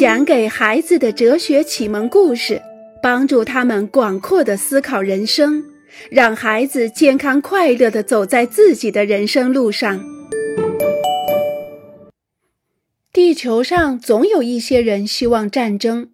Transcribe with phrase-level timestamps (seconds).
[0.00, 2.62] 讲给孩子的哲学启蒙故事，
[3.02, 5.62] 帮助他们广阔的思考人生，
[6.10, 10.02] 让孩子健康快乐的走在自己的人生路上。
[13.12, 16.08] 地球上总有一些人希望战争，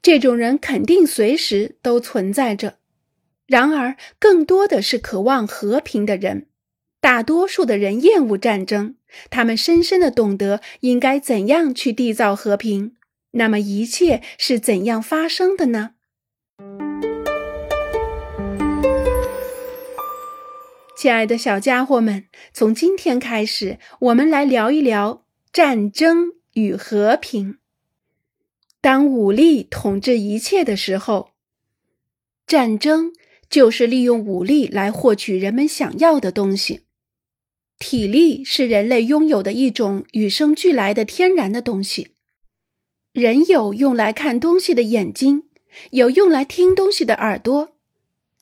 [0.00, 2.74] 这种人肯定随时都存在着。
[3.48, 6.46] 然而，更多的是渴望和平的人。
[7.00, 8.94] 大多数的人厌恶战争，
[9.30, 12.92] 他们深深的懂得应该怎样去缔造和平。
[13.32, 15.94] 那么，一切是怎样发生的呢？
[20.96, 27.58] 亲爱的小家伙们，从今天开始，我们来聊一聊战争与和平。
[28.80, 31.30] 当武力统治一切的时候，
[32.46, 33.12] 战争
[33.48, 36.82] 就是利用武力来获取人们想要的东西。
[37.78, 42.11] 体力是人类拥有的一种与生俱来的天然的东西。
[43.12, 45.42] 人有用来看东西的眼睛，
[45.90, 47.76] 有用来听东西的耳朵，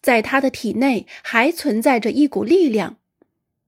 [0.00, 2.98] 在他的体内还存在着一股力量。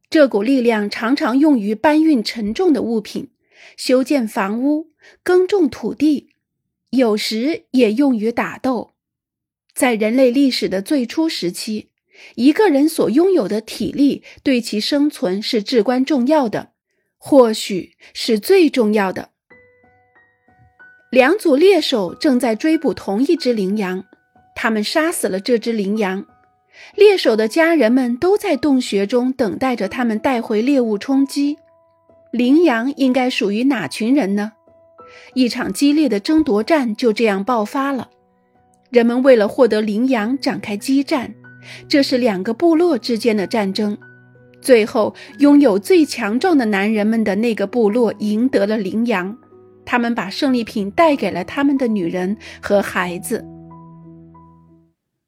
[0.08, 3.30] 这股力量常常用于搬运沉重的物品、
[3.77, 4.92] 修建房屋、
[5.25, 6.30] 耕种土地，
[6.91, 8.92] 有时也用于打斗。
[9.75, 11.89] 在人类历史的最初时期。
[12.36, 16.73] 一个人所拥有的体力对其生存是至关重要的，
[17.19, 19.31] 或许是最重要的。
[21.12, 24.02] 两组猎手正在追捕同一只羚羊，
[24.55, 26.24] 他们杀死了这只羚羊。
[26.96, 31.58] 猎手的家人们都在洞穴中等待着他们带回猎物充饥。
[32.30, 34.52] 羚羊应该属于哪群人呢？
[35.34, 38.08] 一场激烈的争夺战就这样爆发了。
[38.88, 41.34] 人们为了获得羚羊展开激战。
[41.86, 43.98] 这是两个部落之间的战争，
[44.62, 49.36] 最后拥有最强壮的男人们的那个部落赢得了羚羊，
[49.93, 53.45] 他们把胜利品带给了他们的女人和孩子。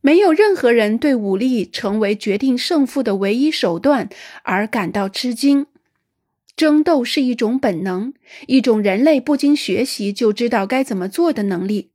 [0.00, 4.08] 没有任何人对武力成为决定胜负的唯一手段
[4.42, 5.66] 而感到吃惊。
[6.56, 8.14] 争斗是一种本能，
[8.46, 11.90] 一种人类不经学习就知道该怎么做的能力，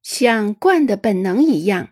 [0.00, 1.88] 像惯的本能一样。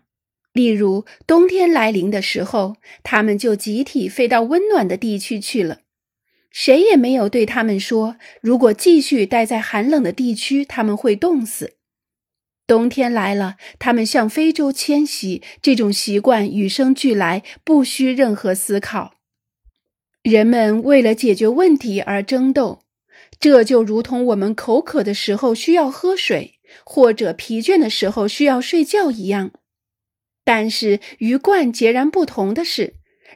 [0.53, 5.79] 例如，冬天来临的时候，他们就集体飞到温暖的地区去了。
[6.53, 11.73] 谁也没有对他们说，如果继续待在寒冷的地区，他们会冻死。
[12.67, 15.41] 冬天来了，他们向非洲迁徙。
[15.63, 19.15] 这种习惯与生俱来，不需任何思考。
[20.21, 22.83] 人们为了解决问题而争斗，
[23.39, 29.51] 这就如同我们口渴的时候需要喝水，或者疲倦的时候需要睡觉一样。
[30.45, 32.93] 但是与惯截然不同的是，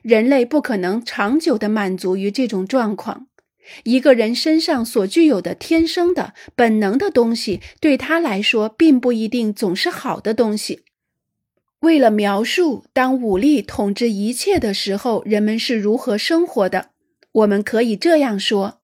[0.07, 3.27] 人类不可能长久的满足于这种状况。
[3.83, 10.85] 一个人身上所具有的天生的本能的东西，对他来说并不一定总是好的东西。
[11.81, 16.91] 为了描述当武力统治一切的时候，人们是如何生活的，
[17.33, 18.79] 我们可以这样说：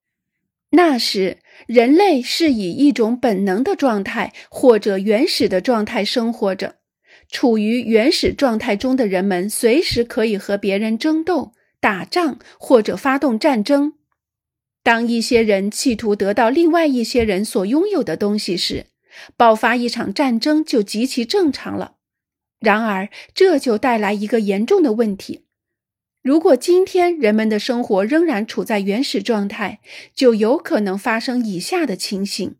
[0.72, 6.74] 那时，人类是以一种本能的状态或者原始的状态生活着。
[7.34, 13.94] 处于原始状态中的人们，随时可以和别人争斗、打仗或者发动战争。
[14.84, 18.86] 当一些人企图得到另外一些人所拥有的东西时，
[19.36, 21.96] 爆发一场战争就极其正常了。
[22.60, 25.46] 然而，这就带来一个严重的问题：
[26.22, 29.80] 如果今天人们的生活仍然处在原始状态，
[30.14, 32.54] 就有可能发生以下的情形：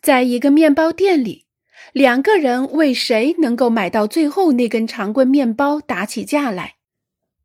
[0.00, 1.43] 在一个面包店里。
[1.92, 6.76] 两个人为谁能够买到最后那根长棍面包打起架来，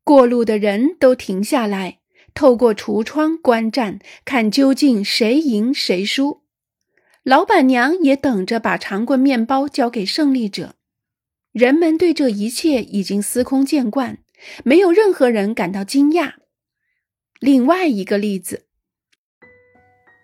[0.04, 2.00] 过路的人都停下来，
[2.34, 6.42] 透过橱窗观战，看究竟谁赢谁输。
[7.24, 10.76] 老板娘也等着把长棍面包交给胜利者。
[11.52, 14.20] 人们对这一切已经司空见惯，
[14.64, 16.34] 没有任何人感到惊讶。
[17.40, 18.66] 另外一个例子，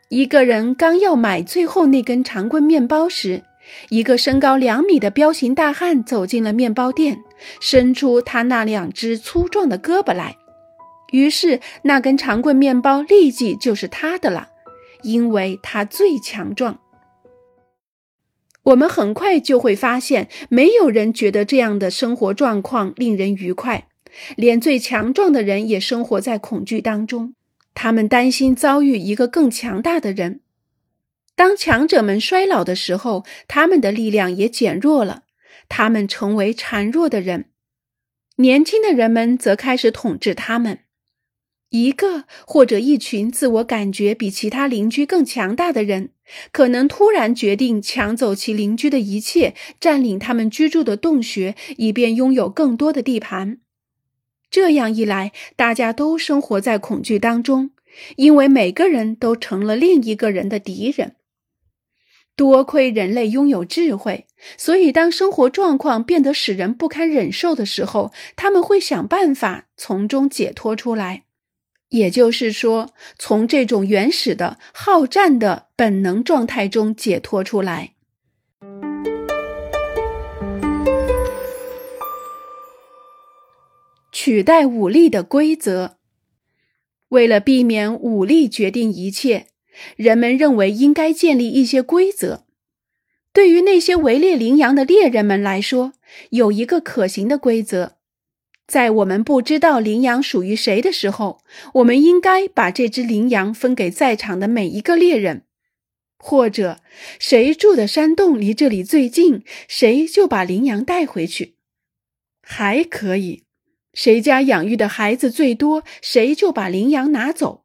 [0.09, 3.43] 一个人刚要买最后那根长棍面包时。
[3.89, 7.23] 一个身高两米的彪形大汉走进了面包店，
[7.59, 10.35] 伸出他那两只粗壮的胳膊来。
[11.11, 14.49] 于是，那根长棍面包立即就是他的了，
[15.03, 16.79] 因为他最强壮。
[18.63, 23.87] 我们很快就会发现，没有人觉得这样的生活状况令人愉快，
[24.35, 27.35] 连最强壮的人也生活在恐惧当中。
[27.75, 30.39] 他们担心遭遇一个更强大的人。
[31.35, 35.23] 当强者们衰老的时候，他们的力量也减弱了，
[35.67, 37.49] 他们成为孱弱的人。
[38.37, 40.79] 年轻的人们则开始统治他们。
[41.69, 46.11] 一个或者一群自我感觉比其他邻居更强大的人，
[46.53, 53.57] 可能突然决定抢走其邻居的一切，占领他们居住的洞穴，以便拥有更多的地盘。
[54.49, 57.71] 这样一来，大家都生活在恐惧当中，
[58.15, 61.15] 因为每个人都成了另一个人的敌人。
[62.35, 64.27] 多亏人类拥有智慧，
[64.57, 71.23] 所以当生活状况变得使人不堪忍受的时候，他们会想办法从中解脱出来。
[71.89, 77.93] 也就是说，从这种原始的好战的本能状态中解脱出来，
[84.11, 85.97] 取代武力的规则。
[87.09, 89.47] 为了避免武力决定一切，
[89.95, 92.45] 人们认为应该建立一些规则。
[93.33, 95.93] 对于那些围猎羚羊的猎人们来说，
[96.29, 97.97] 有一个可行的规则。
[98.65, 101.41] 在我们不知道羚羊属于谁的时候，
[101.73, 105.43] 我们应该把这只羚羊分给在场的每一个猎人，
[106.17, 106.79] 或者
[107.19, 111.57] 谁住的山洞离这里最近，谁就把羚羊带回去。
[112.41, 113.43] 还可以，
[113.93, 117.64] 谁家养育的孩子最多，谁就把羚羊拿走。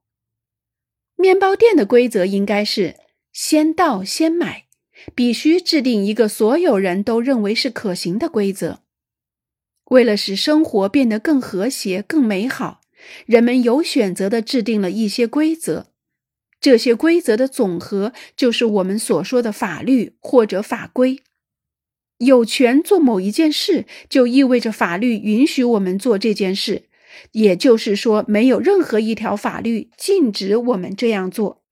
[1.20, 2.96] 面包店的规则应该是
[3.32, 4.64] 先到先买，
[5.14, 8.80] 必须制定一个所有人都认为是可行的规则。
[9.90, 12.80] 为了使生活变得更和谐、更美好，
[13.26, 15.88] 人们有选择地制定了一些规则。
[16.60, 21.20] 这些规则的总和就是我们所说的法律或者法规。
[22.18, 26.84] 有权做某一件事，就意味着法律允许我们做这件事，
[27.32, 31.62] 也就是说，没有任何一条法律禁止我们这样做。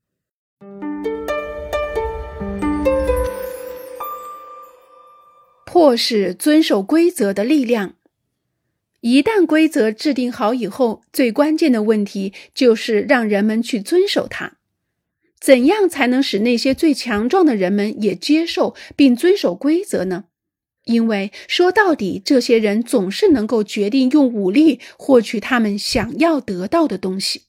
[5.65, 7.95] 迫使遵守规则的力量。
[9.01, 14.55] 一旦规则制定好以后，最关键的问题就是让人们去遵守它。
[15.39, 20.25] 怎样才能使那些最强壮的人们也接受并遵守规则呢？
[20.89, 27.43] 因为说到底，这些人总是能够决定用武力获取他们想要得到的东西。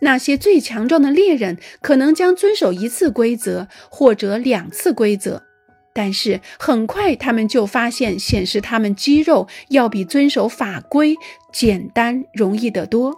[0.00, 5.44] 那些最强壮的猎人可能将遵守一次规则或者两次规则。
[5.94, 11.16] 但是很快，他们就发现显示他们肌肉要比遵守法规
[11.52, 13.14] 简单容易得多。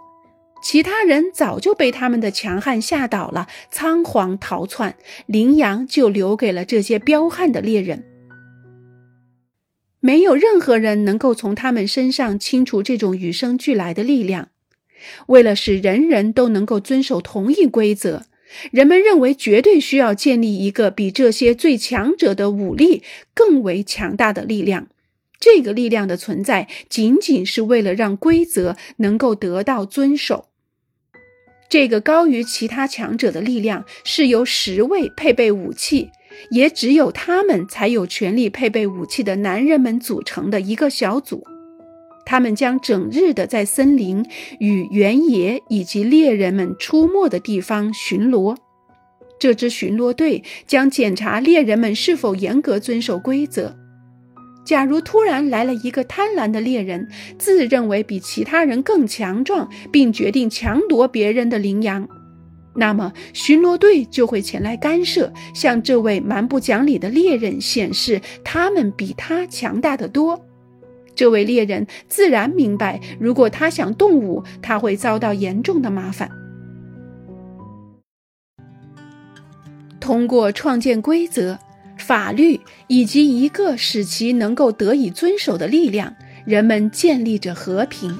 [0.62, 4.94] 其他人早就被他们的强悍吓倒了，仓皇逃窜。
[5.24, 8.04] 羚羊就留给了这些彪悍的猎人。
[10.06, 14.50] 没有任何人能够从他们身上清除这种与生俱来的力量。
[15.26, 18.26] 为了使人人都能够遵守同一规则。
[18.70, 23.02] 人们认为，绝对需要建立一个比这些最强者的武力
[23.34, 24.86] 更为强大的力量。
[25.40, 30.46] 这个力量的存在，仅仅是为了让规则能够得到遵守。
[31.68, 36.10] 这个高于其他强者的力量，是由十位配备武器，
[36.50, 41.44] 也只有他们才有权利配备武器的男人们组成的一个小组。
[42.24, 44.24] 他们将整日的在森林
[44.58, 48.56] 与原野以及猎人们出没的地方巡逻。
[49.38, 53.76] 这支巡逻队将检查猎人们是否严格遵守规则。
[54.64, 62.08] 假如突然来了一个贪婪的猎人，自认为比其他人更强壮，并决定强夺别人的羚羊，
[62.76, 70.44] 那么巡逻队就会前来干涉，向这位蛮不讲理的猎人显示他们比他强大的多。
[71.14, 76.30] 这位猎人自然明白，如果他想动武，他会遭到严重的麻烦。
[79.98, 81.58] 通过创建规则、
[81.98, 86.14] 法律以及一个使其能够得以遵守的力量，
[86.44, 88.16] 人们建立着和平。